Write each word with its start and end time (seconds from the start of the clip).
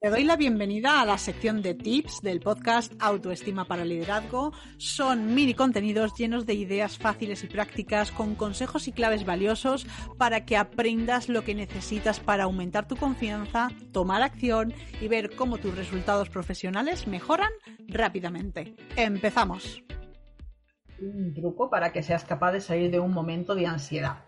Te 0.00 0.10
doy 0.10 0.22
la 0.22 0.36
bienvenida 0.36 1.00
a 1.00 1.04
la 1.04 1.18
sección 1.18 1.60
de 1.60 1.74
tips 1.74 2.20
del 2.22 2.38
podcast 2.38 2.92
Autoestima 3.00 3.64
para 3.64 3.84
Liderazgo. 3.84 4.52
Son 4.76 5.34
mini 5.34 5.54
contenidos 5.54 6.14
llenos 6.14 6.46
de 6.46 6.54
ideas 6.54 6.98
fáciles 6.98 7.42
y 7.42 7.48
prácticas 7.48 8.12
con 8.12 8.36
consejos 8.36 8.86
y 8.86 8.92
claves 8.92 9.26
valiosos 9.26 9.88
para 10.16 10.44
que 10.44 10.56
aprendas 10.56 11.28
lo 11.28 11.42
que 11.42 11.56
necesitas 11.56 12.20
para 12.20 12.44
aumentar 12.44 12.86
tu 12.86 12.94
confianza, 12.94 13.70
tomar 13.90 14.22
acción 14.22 14.72
y 15.00 15.08
ver 15.08 15.34
cómo 15.34 15.58
tus 15.58 15.76
resultados 15.76 16.30
profesionales 16.30 17.08
mejoran 17.08 17.50
rápidamente. 17.88 18.76
Empezamos. 18.94 19.82
Un 21.00 21.34
truco 21.34 21.70
para 21.70 21.90
que 21.90 22.04
seas 22.04 22.24
capaz 22.24 22.52
de 22.52 22.60
salir 22.60 22.92
de 22.92 23.00
un 23.00 23.12
momento 23.12 23.56
de 23.56 23.66
ansiedad. 23.66 24.18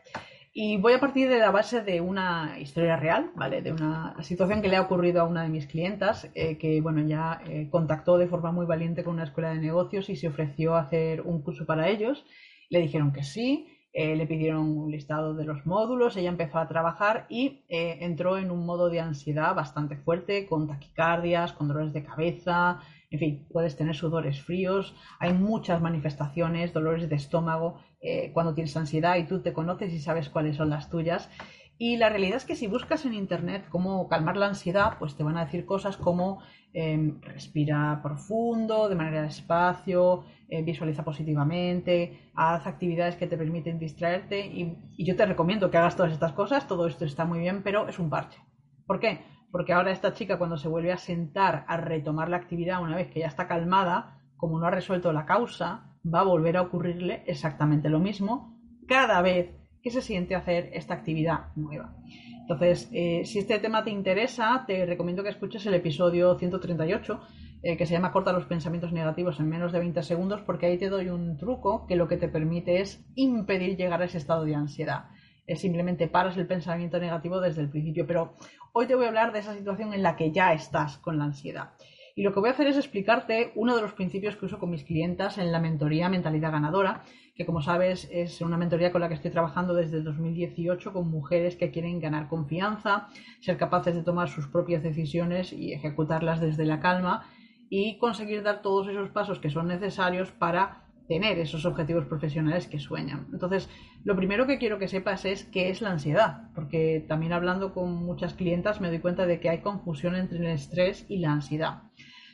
Y 0.52 0.78
voy 0.78 0.95
a 0.95 1.00
partir 1.00 1.28
de 1.28 1.38
la 1.38 1.52
base 1.52 1.80
de 1.82 2.00
una 2.00 2.59
historia 2.59 2.96
real, 2.96 3.30
¿vale? 3.36 3.62
De 3.62 3.72
una 3.72 4.20
situación 4.20 4.60
que 4.60 4.68
le 4.68 4.76
ha 4.76 4.82
ocurrido 4.82 5.20
a 5.20 5.24
una 5.24 5.45
de 5.45 5.48
mis 5.48 5.68
clientas, 5.68 6.28
eh, 6.34 6.59
que, 6.59 6.80
bueno, 6.80 7.06
ya 7.06 7.40
eh, 7.46 7.68
contactó 7.70 8.18
de 8.18 8.26
forma 8.26 8.50
muy 8.50 8.66
valiente 8.66 9.04
con 9.04 9.14
una 9.14 9.24
escuela 9.24 9.51
de 9.51 9.60
negocios 9.60 10.09
y 10.09 10.16
se 10.16 10.26
ofreció 10.26 10.74
a 10.74 10.80
hacer 10.80 11.21
un 11.21 11.43
curso 11.43 11.66
para 11.66 11.88
ellos. 11.88 12.24
Le 12.68 12.80
dijeron 12.80 13.12
que 13.12 13.23
sí, 13.23 13.68
eh, 13.93 14.16
le 14.16 14.26
pidieron 14.26 14.76
un 14.76 14.90
listado 14.90 15.34
de 15.34 15.45
los 15.45 15.65
módulos, 15.66 16.16
ella 16.16 16.30
empezó 16.30 16.59
a 16.59 16.66
trabajar 16.66 17.26
y 17.28 17.65
entró 17.68 18.37
en 18.37 18.51
un 18.51 18.66
modo 18.66 18.90
de 18.90 19.01
ansiedad 19.01 19.54
bastante 19.54 19.98
fuerte, 19.98 20.46
con 20.46 20.66
taquicardias, 20.66 21.52
con 21.52 21.68
dolores 21.68 21.93
de 21.93 22.02
cabeza, 22.02 22.80
en 23.10 23.18
fin, 23.18 23.46
puedes 23.52 23.76
tener 23.76 23.96
sudores 23.96 24.40
fríos, 24.40 24.94
hay 25.18 25.32
muchas 25.32 25.80
manifestaciones, 25.80 26.72
dolores 26.72 27.08
de 27.08 27.16
estómago 27.16 27.80
eh, 28.00 28.30
cuando 28.32 28.54
tienes 28.54 28.76
ansiedad 28.76 29.16
y 29.16 29.24
tú 29.24 29.42
te 29.42 29.52
conoces 29.52 29.92
y 29.92 29.98
sabes 29.98 30.30
cuáles 30.30 30.56
son 30.56 30.70
las 30.70 30.88
tuyas. 30.90 31.28
Y 31.76 31.96
la 31.96 32.10
realidad 32.10 32.36
es 32.36 32.44
que 32.44 32.56
si 32.56 32.66
buscas 32.66 33.06
en 33.06 33.14
internet 33.14 33.64
cómo 33.68 34.06
calmar 34.06 34.36
la 34.36 34.46
ansiedad, 34.46 34.98
pues 34.98 35.16
te 35.16 35.24
van 35.24 35.38
a 35.38 35.46
decir 35.46 35.64
cosas 35.64 35.96
como 35.96 36.40
em, 36.72 37.20
respira 37.22 38.00
profundo, 38.02 38.88
de 38.88 38.94
manera 38.94 39.22
despacio, 39.22 40.24
eh, 40.48 40.62
visualiza 40.62 41.02
positivamente, 41.04 42.30
haz 42.34 42.66
actividades 42.66 43.16
que 43.16 43.26
te 43.26 43.38
permiten 43.38 43.78
distraerte 43.78 44.46
y, 44.46 44.76
y 44.96 45.06
yo 45.06 45.16
te 45.16 45.26
recomiendo 45.26 45.70
que 45.70 45.78
hagas 45.78 45.96
todas 45.96 46.12
estas 46.12 46.32
cosas, 46.32 46.68
todo 46.68 46.86
esto 46.86 47.06
está 47.06 47.24
muy 47.24 47.40
bien, 47.40 47.62
pero 47.62 47.88
es 47.88 47.98
un 47.98 48.10
parche. 48.10 48.38
¿Por 48.86 49.00
qué? 49.00 49.20
Porque 49.51 49.73
ahora 49.73 49.90
esta 49.90 50.12
chica 50.12 50.38
cuando 50.38 50.56
se 50.56 50.68
vuelve 50.68 50.93
a 50.93 50.96
sentar 50.96 51.65
a 51.68 51.76
retomar 51.76 52.29
la 52.29 52.37
actividad 52.37 52.82
una 52.82 52.96
vez 52.96 53.10
que 53.10 53.20
ya 53.20 53.26
está 53.26 53.46
calmada, 53.46 54.18
como 54.37 54.59
no 54.59 54.66
ha 54.66 54.70
resuelto 54.70 55.12
la 55.12 55.26
causa, 55.26 55.90
va 56.02 56.20
a 56.20 56.24
volver 56.24 56.56
a 56.56 56.62
ocurrirle 56.62 57.24
exactamente 57.26 57.88
lo 57.88 57.98
mismo 57.98 58.56
cada 58.87 59.21
vez 59.23 59.54
que 59.82 59.90
se 59.90 60.02
siente 60.02 60.34
hacer 60.34 60.71
esta 60.73 60.95
actividad 60.95 61.54
nueva. 61.56 61.95
Entonces, 62.40 62.90
eh, 62.93 63.23
si 63.24 63.38
este 63.38 63.59
tema 63.59 63.84
te 63.84 63.90
interesa, 63.90 64.65
te 64.66 64.84
recomiendo 64.84 65.22
que 65.22 65.28
escuches 65.28 65.65
el 65.66 65.75
episodio 65.75 66.37
138, 66.37 67.21
eh, 67.62 67.76
que 67.76 67.87
se 67.87 67.93
llama 67.93 68.10
Corta 68.12 68.32
los 68.32 68.47
pensamientos 68.47 68.93
negativos 68.93 69.38
en 69.38 69.48
menos 69.48 69.72
de 69.72 69.78
20 69.78 70.03
segundos, 70.03 70.41
porque 70.43 70.66
ahí 70.66 70.78
te 70.78 70.88
doy 70.88 71.10
un 71.10 71.37
truco 71.37 71.87
que 71.87 71.97
lo 71.97 72.09
que 72.09 72.16
te 72.16 72.28
permite 72.28 72.81
es 72.81 73.04
impedir 73.15 73.77
llegar 73.77 74.03
a 74.03 74.06
ese 74.06 74.19
estado 74.19 74.44
de 74.44 74.55
ansiedad. 74.55 75.05
Es 75.50 75.61
simplemente 75.61 76.09
paras 76.09 76.37
el 76.37 76.47
pensamiento 76.47 76.99
negativo 76.99 77.41
desde 77.41 77.61
el 77.61 77.69
principio. 77.69 78.06
Pero 78.06 78.34
Hoy 78.72 78.87
te 78.87 78.94
voy 78.94 79.06
a 79.06 79.09
hablar 79.09 79.33
de 79.33 79.41
esa 79.41 79.55
situación 79.55 79.94
en 79.94 80.05
la 80.05 80.15
que 80.15 80.31
ya 80.31 80.53
estás 80.53 80.97
con 80.99 81.19
la 81.19 81.25
ansiedad. 81.25 81.71
Y 82.15 82.22
lo 82.22 82.33
que 82.33 82.38
voy 82.38 82.50
a 82.50 82.53
hacer 82.53 82.69
es 82.69 82.77
explicarte 82.77 83.50
uno 83.56 83.75
de 83.75 83.83
los 83.83 83.94
principios 83.94 84.37
que 84.37 84.47
uso 84.47 84.61
con 84.61 84.71
mis 84.71 84.84
clientas 84.84 85.38
en 85.38 85.50
la 85.50 85.59
mentoría 85.59 86.09
Mentalidad 86.09 86.53
Ganadora, 86.53 87.03
que 87.34 87.44
como 87.44 87.62
sabes 87.62 88.09
es 88.12 88.41
una 88.43 88.56
mentoría 88.56 88.93
con 88.93 89.00
la 89.00 89.09
que 89.09 89.15
estoy 89.15 89.33
trabajando 89.33 89.75
desde 89.75 90.03
2018 90.03 90.93
con 90.93 91.11
mujeres 91.11 91.56
que 91.56 91.72
quieren 91.72 91.99
ganar 91.99 92.28
confianza, 92.28 93.09
ser 93.41 93.56
capaces 93.56 93.97
de 93.97 94.05
tomar 94.05 94.28
sus 94.28 94.47
propias 94.47 94.84
decisiones 94.84 95.53
y 95.53 95.72
ejecutarlas 95.72 96.41
desde 96.41 96.65
la 96.65 96.78
calma 96.78 97.27
y 97.71 97.99
conseguir 97.99 98.44
dar 98.44 98.62
todos 98.62 98.87
esos 98.87 99.09
pasos 99.09 99.41
que 99.41 99.50
son 99.50 99.67
necesarios 99.67 100.31
para 100.31 100.84
tener 101.10 101.41
esos 101.41 101.66
objetivos 101.66 102.04
profesionales 102.04 102.69
que 102.69 102.78
sueñan. 102.78 103.26
Entonces, 103.32 103.69
lo 104.04 104.15
primero 104.15 104.47
que 104.47 104.59
quiero 104.59 104.78
que 104.78 104.87
sepas 104.87 105.25
es 105.25 105.43
qué 105.43 105.69
es 105.69 105.82
la 105.82 105.91
ansiedad, 105.91 106.53
porque 106.54 107.04
también 107.09 107.32
hablando 107.32 107.75
con 107.75 107.93
muchas 107.93 108.34
clientas 108.34 108.81
me 108.81 108.91
doy 108.91 109.00
cuenta 109.00 109.26
de 109.26 109.41
que 109.41 109.50
hay 109.50 109.59
confusión 109.59 110.15
entre 110.15 110.38
el 110.38 110.47
estrés 110.47 111.06
y 111.09 111.19
la 111.19 111.32
ansiedad. 111.32 111.82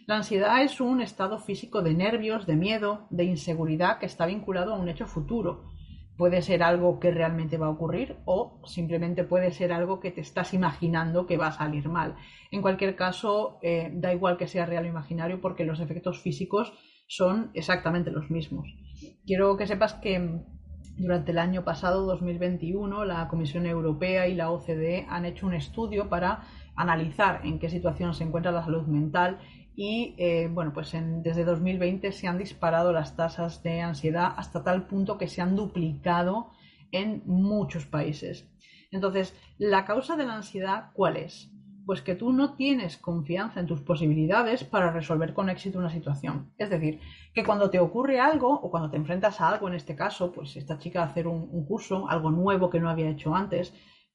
La 0.06 0.16
ansiedad 0.16 0.62
es 0.62 0.78
un 0.82 1.00
estado 1.00 1.38
físico 1.38 1.81
de 1.81 1.94
nervios, 1.94 2.47
de 2.47 2.56
miedo, 2.56 3.06
de 3.09 3.25
inseguridad 3.25 3.98
que 3.98 4.04
está 4.04 4.26
vinculado 4.26 4.75
a 4.75 4.78
un 4.78 4.91
hecho 4.91 5.06
futuro. 5.06 5.65
Puede 6.19 6.42
ser 6.42 6.62
algo 6.62 7.00
que 7.00 7.10
realmente 7.10 7.56
va 7.56 7.69
a 7.69 7.70
ocurrir 7.70 8.19
o 8.26 8.60
simplemente 8.66 9.25
puede 9.25 9.53
ser 9.53 9.72
algo 9.72 10.00
que 10.00 10.10
te 10.10 10.20
estás 10.20 10.53
imaginando 10.53 11.26
que 11.26 11.38
va 11.38 11.47
a 11.47 11.53
salir 11.53 11.88
mal. 11.88 12.16
En 12.50 12.60
cualquier 12.60 12.94
caso, 12.94 13.59
eh, 13.62 13.91
da 13.94 14.12
igual 14.12 14.36
que 14.36 14.47
sea 14.47 14.66
real 14.66 14.84
o 14.84 14.88
imaginario 14.88 15.41
porque 15.41 15.65
los 15.65 15.81
efectos 15.81 16.20
físicos 16.20 16.75
son 17.06 17.50
exactamente 17.55 18.11
los 18.11 18.31
mismos. 18.31 18.69
Quiero 19.27 19.56
que 19.56 19.67
sepas 19.67 19.94
que 19.94 20.41
durante 20.97 21.33
el 21.33 21.39
año 21.39 21.65
pasado, 21.65 22.06
2021, 22.06 23.05
la 23.05 23.28
Comisión 23.28 23.67
Europea 23.67 24.28
y 24.28 24.34
la 24.34 24.50
OCDE 24.50 25.06
han 25.09 25.25
hecho 25.27 25.47
un 25.47 25.55
estudio 25.55 26.09
para 26.09 26.43
analizar 26.75 27.43
en 27.45 27.59
qué 27.59 27.69
situación 27.69 28.15
se 28.15 28.25
encuentra 28.25 28.53
la 28.53 28.65
salud 28.65 28.87
mental 28.87 29.39
y 29.75 30.15
eh, 30.16 30.49
bueno, 30.50 30.72
pues 30.72 30.93
desde 31.22 31.45
2020 31.45 32.11
se 32.12 32.28
han 32.28 32.39
disparado 32.39 32.93
las 32.93 33.15
tasas 33.15 33.62
de 33.62 33.83
ansiedad 33.83 34.33
hasta 34.37 34.65
tal 34.65 34.87
punto 34.87 35.19
que 35.19 35.28
se 35.28 35.43
han 35.43 35.55
duplicado 35.55 36.50
en 36.93 37.22
muchos 37.27 37.84
países. 37.84 38.49
Entonces, 38.91 39.34
la 39.59 39.84
causa 39.84 40.16
de 40.16 40.25
la 40.25 40.37
ansiedad, 40.37 40.93
¿cuál 40.95 41.19
es? 41.19 41.53
Pues 41.86 42.02
que 42.02 42.16
tú 42.16 42.32
no 42.32 42.54
tienes 42.54 42.98
confianza 42.98 43.60
en 43.60 43.66
tus 43.66 43.80
posibilidades 43.80 44.64
para 44.64 44.91
resolver 44.91 45.32
con 45.32 45.48
éxito 45.48 45.78
una 45.78 45.88
situación. 45.88 46.52
Es 46.58 46.69
decir, 46.69 47.00
que 47.32 47.44
cuando 47.44 47.70
te 47.70 47.78
ocurre 47.78 48.20
algo 48.20 48.52
o 48.52 48.70
cuando 48.70 48.91
te 48.91 48.97
enfrentas 48.97 49.41
a 49.41 49.48
algo, 49.48 49.69
en 49.69 49.74
este 49.74 49.94
caso, 49.94 50.32
pues 50.32 50.56
esta 50.56 50.78
chica 50.78 51.04
hacer 51.04 51.28
un, 51.28 51.64
curso, 51.64 52.08
algo 52.08 52.32
nuevo 52.32 52.69
que 52.70 52.80
no 52.80 52.91
había 52.91 53.08
hecho 53.08 53.34
antes, 53.36 53.72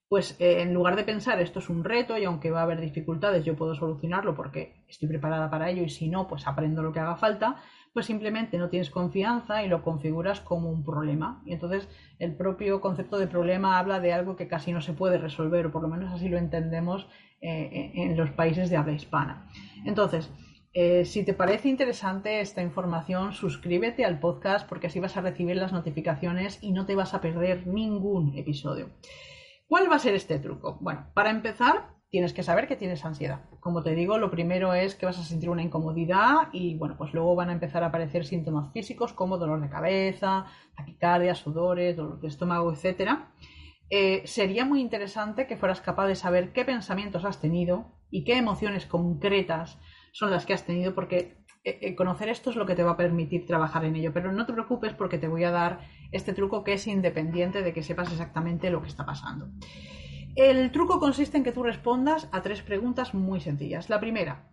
pues 0.09 0.35
eh, 0.41 0.61
en 0.61 0.73
lugar 0.73 0.97
de 0.97 1.05
pensar 1.05 1.39
esto 1.39 1.59
es 1.59 1.69
un 1.69 1.85
reto 1.85 2.17
y 2.17 2.25
aunque 2.25 2.51
va 2.51 2.59
a 2.59 2.63
haber 2.63 2.81
dificultades 2.81 3.45
yo 3.45 3.55
puedo 3.55 3.73
solucionarlo 3.75 4.35
porque 4.35 4.83
estoy 4.89 5.07
preparada 5.07 5.49
para 5.49 5.69
ello 5.69 5.83
y 5.83 5.89
si 5.89 6.09
no, 6.09 6.27
pues 6.27 6.45
aprendo 6.47 6.83
lo 6.83 6.91
que 6.91 6.99
haga 6.99 7.15
falta, 7.15 7.55
pues 7.93 8.05
simplemente 8.05 8.57
no 8.57 8.69
tienes 8.69 8.89
confianza 8.89 9.63
y 9.63 9.67
lo 9.67 9.83
configuras 9.83 10.39
como 10.39 10.69
un 10.69 10.83
problema. 10.83 11.41
Y 11.45 11.53
entonces 11.53 11.89
el 12.19 12.35
propio 12.35 12.81
concepto 12.81 13.17
de 13.17 13.27
problema 13.27 13.79
habla 13.79 13.99
de 13.99 14.13
algo 14.13 14.35
que 14.35 14.47
casi 14.47 14.71
no 14.71 14.81
se 14.81 14.93
puede 14.93 15.17
resolver, 15.17 15.65
o 15.65 15.71
por 15.71 15.81
lo 15.81 15.87
menos 15.87 16.11
así 16.13 16.29
lo 16.29 16.37
entendemos 16.37 17.07
eh, 17.41 17.91
en 17.95 18.15
los 18.15 18.29
países 18.31 18.69
de 18.69 18.77
habla 18.77 18.93
hispana. 18.93 19.49
Entonces, 19.85 20.29
eh, 20.73 21.03
si 21.03 21.25
te 21.25 21.33
parece 21.33 21.67
interesante 21.67 22.39
esta 22.39 22.61
información, 22.61 23.33
suscríbete 23.33 24.05
al 24.05 24.19
podcast 24.19 24.67
porque 24.69 24.87
así 24.87 25.01
vas 25.01 25.17
a 25.17 25.21
recibir 25.21 25.57
las 25.57 25.73
notificaciones 25.73 26.59
y 26.61 26.71
no 26.71 26.85
te 26.85 26.95
vas 26.95 27.13
a 27.13 27.19
perder 27.19 27.67
ningún 27.67 28.37
episodio. 28.37 28.89
¿Cuál 29.67 29.91
va 29.91 29.97
a 29.97 29.99
ser 29.99 30.15
este 30.15 30.39
truco? 30.39 30.77
Bueno, 30.79 31.07
para 31.13 31.29
empezar, 31.29 31.89
tienes 32.11 32.33
que 32.33 32.43
saber 32.43 32.67
que 32.67 32.75
tienes 32.75 33.05
ansiedad. 33.05 33.39
Como 33.61 33.83
te 33.83 33.95
digo, 33.95 34.17
lo 34.17 34.29
primero 34.29 34.73
es 34.73 34.95
que 34.95 35.05
vas 35.05 35.17
a 35.17 35.23
sentir 35.23 35.49
una 35.49 35.63
incomodidad 35.63 36.49
y 36.51 36.75
bueno, 36.77 36.97
pues 36.97 37.13
luego 37.13 37.35
van 37.35 37.49
a 37.49 37.53
empezar 37.53 37.83
a 37.83 37.87
aparecer 37.87 38.25
síntomas 38.25 38.71
físicos 38.73 39.13
como 39.13 39.37
dolor 39.37 39.61
de 39.61 39.69
cabeza, 39.69 40.45
taquicardia, 40.75 41.33
sudores, 41.35 41.95
dolor 41.95 42.19
de 42.19 42.27
estómago, 42.27 42.73
etcétera. 42.73 43.31
Eh, 43.89 44.23
sería 44.25 44.65
muy 44.65 44.81
interesante 44.81 45.47
que 45.47 45.55
fueras 45.55 45.79
capaz 45.79 46.07
de 46.07 46.15
saber 46.15 46.51
qué 46.51 46.65
pensamientos 46.65 47.23
has 47.23 47.39
tenido 47.39 47.93
y 48.09 48.25
qué 48.25 48.37
emociones 48.37 48.85
concretas 48.85 49.79
son 50.11 50.31
las 50.31 50.45
que 50.45 50.53
has 50.53 50.65
tenido, 50.65 50.93
porque 50.93 51.37
eh, 51.63 51.79
eh, 51.81 51.95
conocer 51.95 52.27
esto 52.27 52.49
es 52.49 52.57
lo 52.57 52.65
que 52.65 52.75
te 52.75 52.83
va 52.83 52.91
a 52.91 52.97
permitir 52.97 53.45
trabajar 53.45 53.85
en 53.85 53.95
ello. 53.95 54.11
Pero 54.13 54.33
no 54.33 54.45
te 54.45 54.51
preocupes 54.51 54.93
porque 54.93 55.17
te 55.17 55.29
voy 55.29 55.45
a 55.45 55.51
dar 55.51 55.79
este 56.11 56.33
truco 56.33 56.65
que 56.65 56.73
es 56.73 56.87
independiente 56.87 57.61
de 57.61 57.73
que 57.73 57.83
sepas 57.83 58.11
exactamente 58.11 58.69
lo 58.69 58.81
que 58.81 58.89
está 58.89 59.05
pasando. 59.05 59.47
El 60.35 60.71
truco 60.71 60.99
consiste 60.99 61.37
en 61.37 61.43
que 61.43 61.51
tú 61.51 61.63
respondas 61.63 62.29
a 62.31 62.41
tres 62.41 62.61
preguntas 62.61 63.13
muy 63.13 63.41
sencillas. 63.41 63.89
La 63.89 63.99
primera, 63.99 64.49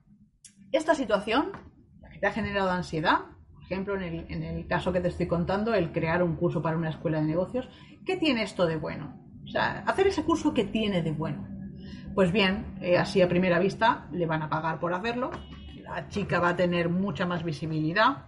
esta 0.72 0.94
situación, 0.94 1.52
la 2.00 2.10
que 2.10 2.18
te 2.18 2.26
ha 2.26 2.32
generado 2.32 2.70
ansiedad, 2.70 3.20
por 3.52 3.62
ejemplo, 3.62 3.96
en 3.96 4.02
el, 4.02 4.26
en 4.28 4.42
el 4.42 4.66
caso 4.66 4.92
que 4.92 5.00
te 5.00 5.08
estoy 5.08 5.26
contando, 5.26 5.74
el 5.74 5.92
crear 5.92 6.22
un 6.22 6.36
curso 6.36 6.62
para 6.62 6.76
una 6.76 6.90
escuela 6.90 7.20
de 7.20 7.26
negocios, 7.26 7.68
¿qué 8.04 8.16
tiene 8.16 8.42
esto 8.42 8.66
de 8.66 8.76
bueno? 8.76 9.20
O 9.44 9.50
sea, 9.50 9.84
hacer 9.86 10.08
ese 10.08 10.24
curso 10.24 10.52
que 10.52 10.64
tiene 10.64 11.02
de 11.02 11.12
bueno. 11.12 11.46
Pues 12.14 12.32
bien, 12.32 12.78
eh, 12.80 12.98
así 12.98 13.22
a 13.22 13.28
primera 13.28 13.58
vista 13.58 14.08
le 14.10 14.26
van 14.26 14.42
a 14.42 14.48
pagar 14.48 14.80
por 14.80 14.92
hacerlo, 14.92 15.30
la 15.76 16.08
chica 16.08 16.40
va 16.40 16.50
a 16.50 16.56
tener 16.56 16.88
mucha 16.88 17.26
más 17.26 17.44
visibilidad. 17.44 18.26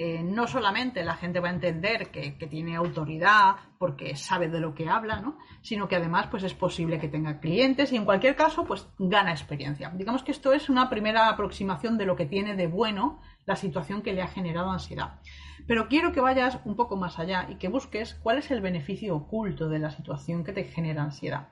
Eh, 0.00 0.22
no 0.22 0.46
solamente 0.46 1.04
la 1.04 1.16
gente 1.16 1.40
va 1.40 1.48
a 1.48 1.52
entender 1.52 2.12
que, 2.12 2.30
tiene 2.48 2.76
autoridad 2.76 3.56
porque 3.78 4.14
sabe 4.14 4.48
de 4.48 4.60
lo 4.60 4.72
que 4.72 4.88
habla, 4.88 5.20
¿no? 5.20 5.38
sino 5.60 5.88
que 5.88 5.96
además 5.96 6.28
pues 6.28 6.44
es 6.44 6.54
posible 6.54 7.00
que 7.00 7.08
tenga 7.08 7.40
clientes 7.40 7.92
y 7.92 7.96
en 7.96 8.04
cualquier 8.04 8.36
caso 8.36 8.64
pues 8.64 8.86
gana 8.96 9.32
experiencia. 9.32 9.90
Digamos 9.90 10.22
que 10.22 10.30
esto 10.30 10.52
es 10.52 10.68
una 10.68 10.88
primera 10.88 11.28
aproximación 11.28 11.98
de 11.98 12.06
lo 12.06 12.14
que 12.14 12.26
tiene 12.26 12.54
de 12.54 12.68
bueno 12.68 13.20
la 13.44 13.56
situación 13.56 14.02
que 14.02 14.12
le 14.12 14.22
ha 14.22 14.28
generado 14.28 14.70
ansiedad. 14.70 15.18
Pero 15.66 15.88
quiero 15.88 16.12
que 16.12 16.20
vayas 16.20 16.60
un 16.64 16.76
poco 16.76 16.96
más 16.96 17.18
allá 17.18 17.48
y 17.50 17.56
que 17.56 17.66
busques 17.66 18.14
cuál 18.22 18.38
es 18.38 18.52
el 18.52 18.60
beneficio 18.60 19.16
oculto 19.16 19.68
de 19.68 19.80
la 19.80 19.90
situación 19.90 20.44
que 20.44 20.52
te 20.52 20.62
genera 20.62 21.02
ansiedad. 21.02 21.48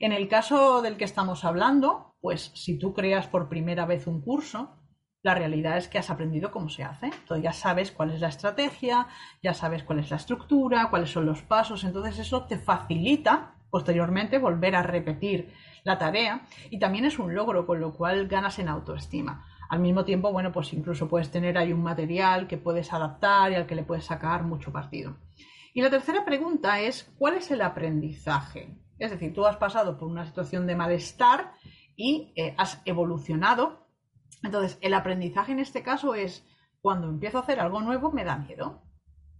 En 0.00 0.12
el 0.12 0.26
caso 0.28 0.80
del 0.80 0.96
que 0.96 1.04
estamos 1.04 1.44
hablando, 1.44 2.16
pues 2.22 2.50
si 2.54 2.78
tú 2.78 2.94
creas 2.94 3.26
por 3.26 3.50
primera 3.50 3.84
vez 3.84 4.06
un 4.06 4.22
curso, 4.22 4.74
la 5.24 5.34
realidad 5.34 5.78
es 5.78 5.88
que 5.88 5.98
has 5.98 6.10
aprendido 6.10 6.50
cómo 6.50 6.68
se 6.68 6.84
hace. 6.84 7.06
Entonces 7.06 7.42
ya 7.42 7.52
sabes 7.54 7.90
cuál 7.90 8.10
es 8.10 8.20
la 8.20 8.28
estrategia, 8.28 9.08
ya 9.42 9.54
sabes 9.54 9.82
cuál 9.82 10.00
es 10.00 10.10
la 10.10 10.18
estructura, 10.18 10.90
cuáles 10.90 11.10
son 11.10 11.24
los 11.24 11.40
pasos. 11.40 11.82
Entonces 11.82 12.18
eso 12.18 12.44
te 12.44 12.58
facilita 12.58 13.54
posteriormente 13.70 14.38
volver 14.38 14.76
a 14.76 14.82
repetir 14.82 15.50
la 15.82 15.96
tarea 15.96 16.42
y 16.70 16.78
también 16.78 17.06
es 17.06 17.18
un 17.18 17.34
logro, 17.34 17.66
con 17.66 17.80
lo 17.80 17.94
cual 17.94 18.28
ganas 18.28 18.58
en 18.58 18.68
autoestima. 18.68 19.46
Al 19.70 19.80
mismo 19.80 20.04
tiempo, 20.04 20.30
bueno, 20.30 20.52
pues 20.52 20.74
incluso 20.74 21.08
puedes 21.08 21.30
tener 21.30 21.56
ahí 21.56 21.72
un 21.72 21.82
material 21.82 22.46
que 22.46 22.58
puedes 22.58 22.92
adaptar 22.92 23.50
y 23.50 23.54
al 23.54 23.66
que 23.66 23.74
le 23.74 23.82
puedes 23.82 24.04
sacar 24.04 24.44
mucho 24.44 24.72
partido. 24.72 25.16
Y 25.72 25.80
la 25.80 25.88
tercera 25.88 26.22
pregunta 26.26 26.80
es, 26.80 27.10
¿cuál 27.18 27.34
es 27.34 27.50
el 27.50 27.62
aprendizaje? 27.62 28.76
Es 28.98 29.10
decir, 29.10 29.32
tú 29.32 29.46
has 29.46 29.56
pasado 29.56 29.96
por 29.96 30.06
una 30.06 30.26
situación 30.26 30.66
de 30.66 30.76
malestar 30.76 31.54
y 31.96 32.34
eh, 32.36 32.54
has 32.58 32.82
evolucionado 32.84 33.84
entonces, 34.44 34.78
el 34.82 34.94
aprendizaje 34.94 35.52
en 35.52 35.58
este 35.58 35.82
caso 35.82 36.14
es 36.14 36.46
cuando 36.80 37.08
empiezo 37.08 37.38
a 37.38 37.40
hacer 37.40 37.60
algo 37.60 37.80
nuevo 37.80 38.12
me 38.12 38.24
da 38.24 38.36
miedo. 38.36 38.82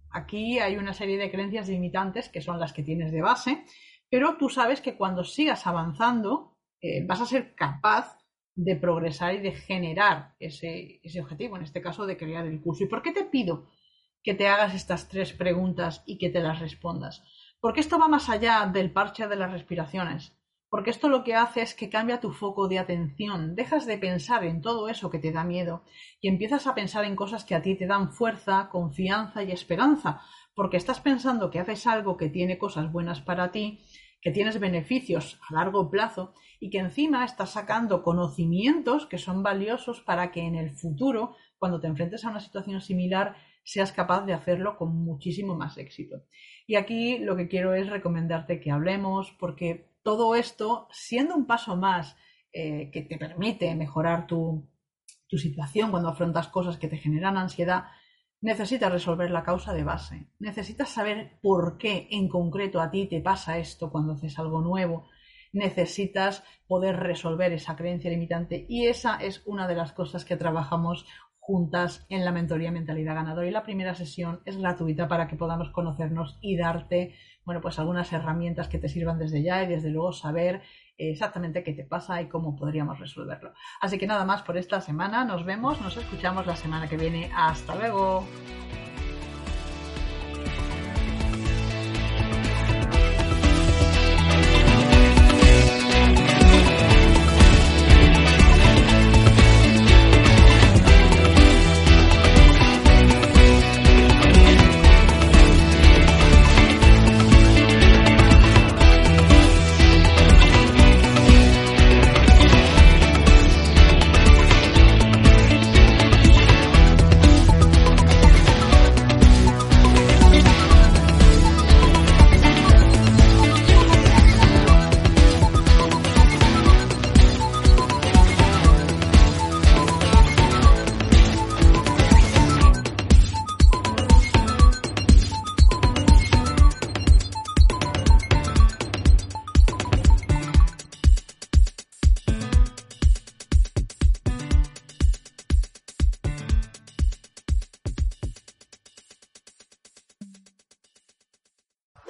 Aquí 0.09 0.59
hay 0.59 0.77
una 0.77 0.93
serie 0.93 1.17
de 1.17 1.29
creencias 1.29 1.67
limitantes 1.69 2.29
que 2.29 2.41
son 2.41 2.59
las 2.59 2.73
que 2.73 2.83
tienes 2.83 3.11
de 3.11 3.21
base, 3.21 3.65
pero 4.09 4.37
tú 4.37 4.49
sabes 4.49 4.81
que 4.81 4.95
cuando 4.95 5.23
sigas 5.23 5.67
avanzando 5.67 6.57
eh, 6.81 7.05
vas 7.05 7.21
a 7.21 7.25
ser 7.25 7.53
capaz 7.53 8.17
de 8.55 8.75
progresar 8.77 9.35
y 9.35 9.39
de 9.39 9.51
generar 9.51 10.33
ese, 10.39 11.01
ese 11.03 11.21
objetivo, 11.21 11.57
en 11.57 11.63
este 11.63 11.81
caso 11.81 12.05
de 12.05 12.17
crear 12.17 12.47
el 12.47 12.61
curso. 12.61 12.85
¿Y 12.85 12.87
por 12.87 13.01
qué 13.01 13.11
te 13.11 13.25
pido 13.25 13.69
que 14.23 14.33
te 14.33 14.47
hagas 14.47 14.73
estas 14.73 15.09
tres 15.09 15.33
preguntas 15.33 16.03
y 16.05 16.17
que 16.17 16.29
te 16.29 16.39
las 16.39 16.59
respondas? 16.59 17.23
Porque 17.59 17.81
esto 17.81 17.99
va 17.99 18.07
más 18.07 18.29
allá 18.29 18.69
del 18.71 18.91
parche 18.91 19.27
de 19.27 19.35
las 19.35 19.51
respiraciones 19.51 20.35
porque 20.75 20.89
esto 20.89 21.07
lo 21.07 21.23
que 21.23 21.35
hace 21.35 21.61
es 21.61 21.73
que 21.73 21.89
cambia 21.89 22.19
tu 22.19 22.33
foco 22.33 22.67
de 22.67 22.79
atención, 22.79 23.55
dejas 23.55 23.85
de 23.85 23.97
pensar 23.97 24.43
en 24.43 24.59
todo 24.59 24.89
eso 24.89 25.09
que 25.09 25.19
te 25.19 25.31
da 25.31 25.45
miedo 25.45 25.85
y 26.19 26.27
empiezas 26.27 26.67
a 26.67 26.75
pensar 26.75 27.05
en 27.05 27.15
cosas 27.15 27.45
que 27.45 27.55
a 27.55 27.61
ti 27.61 27.75
te 27.75 27.87
dan 27.87 28.11
fuerza, 28.11 28.67
confianza 28.69 29.41
y 29.41 29.53
esperanza, 29.53 30.19
porque 30.53 30.75
estás 30.75 30.99
pensando 30.99 31.49
que 31.49 31.59
haces 31.59 31.87
algo 31.87 32.17
que 32.17 32.27
tiene 32.27 32.57
cosas 32.57 32.91
buenas 32.91 33.21
para 33.21 33.53
ti, 33.53 33.85
que 34.19 34.31
tienes 34.31 34.59
beneficios 34.59 35.39
a 35.49 35.53
largo 35.53 35.89
plazo 35.89 36.33
y 36.59 36.69
que 36.69 36.79
encima 36.79 37.23
estás 37.23 37.51
sacando 37.51 38.03
conocimientos 38.03 39.05
que 39.05 39.17
son 39.17 39.43
valiosos 39.43 40.01
para 40.01 40.33
que 40.33 40.41
en 40.41 40.55
el 40.55 40.71
futuro, 40.71 41.37
cuando 41.57 41.79
te 41.79 41.87
enfrentes 41.87 42.25
a 42.25 42.31
una 42.31 42.41
situación 42.41 42.81
similar, 42.81 43.37
seas 43.63 43.93
capaz 43.93 44.25
de 44.25 44.33
hacerlo 44.33 44.75
con 44.75 44.93
muchísimo 44.93 45.55
más 45.55 45.77
éxito. 45.77 46.23
Y 46.67 46.75
aquí 46.75 47.17
lo 47.19 47.37
que 47.37 47.47
quiero 47.47 47.73
es 47.75 47.89
recomendarte 47.89 48.59
que 48.59 48.71
hablemos 48.71 49.31
porque 49.39 49.94
todo 50.05 50.35
esto, 50.35 50.87
siendo 50.91 51.35
un 51.35 51.47
paso 51.47 51.75
más 51.75 52.15
eh, 52.53 52.91
que 52.93 53.01
te 53.01 53.17
permite 53.17 53.73
mejorar 53.73 54.27
tu, 54.27 54.69
situación 55.27 55.91
cuando 55.91 56.07
afrontas 56.07 56.47
cosas 56.47 56.77
que 56.77 56.87
te 56.87 56.95
generan 56.95 57.35
ansiedad, 57.35 57.87
necesitas 58.39 58.89
resolver 58.89 59.31
la 59.31 59.43
causa 59.43 59.73
de 59.73 59.83
base. 59.83 60.29
Necesitas 60.39 60.87
saber 60.87 61.39
por 61.41 61.77
qué 61.77 62.07
en 62.11 62.29
concreto 62.29 62.79
a 62.79 62.89
ti 62.89 63.07
te 63.07 63.19
pasa 63.19 63.57
esto 63.57 63.91
cuando 63.91 64.13
haces 64.13 64.39
algo 64.39 64.61
nuevo. 64.61 65.09
Necesitas 65.51 66.43
poder 66.67 66.95
resolver 66.95 67.51
esa 67.51 67.75
creencia 67.75 68.09
limitante 68.09 68.65
y 68.69 68.85
esa 68.85 69.17
es 69.17 69.41
una 69.45 69.67
de 69.67 69.75
las 69.75 69.91
cosas 69.91 70.23
que 70.23 70.37
trabajamos 70.37 71.05
juntas 71.39 72.05
en 72.09 72.23
la 72.23 72.31
mentoría 72.31 72.71
Mentalidad 72.71 73.15
Ganadora 73.15 73.47
y 73.47 73.51
la 73.51 73.63
primera 73.63 73.95
sesión 73.95 74.41
es 74.45 74.57
gratuita 74.57 75.07
para 75.09 75.27
que 75.27 75.35
podamos 75.35 75.69
conocernos 75.71 76.37
y 76.41 76.55
darte 76.55 77.15
bueno, 77.45 77.61
pues 77.61 77.79
algunas 77.79 78.11
herramientas 78.11 78.67
que 78.67 78.79
te 78.79 78.89
sirvan 78.89 79.19
desde 79.19 79.43
ya 79.43 79.63
y 79.63 79.67
desde 79.67 79.89
luego 79.91 80.11
saber 80.11 80.61
exactamente 80.97 81.63
qué 81.63 81.73
te 81.73 81.83
pasa 81.83 82.21
y 82.21 82.27
cómo 82.27 82.55
podríamos 82.55 82.99
resolverlo. 82.99 83.53
Así 83.81 83.97
que 83.97 84.07
nada 84.07 84.25
más 84.25 84.41
por 84.41 84.57
esta 84.57 84.81
semana, 84.81 85.25
nos 85.25 85.45
vemos, 85.45 85.81
nos 85.81 85.97
escuchamos 85.97 86.47
la 86.47 86.55
semana 86.55 86.87
que 86.87 86.97
viene. 86.97 87.31
Hasta 87.35 87.75
luego. 87.75 88.25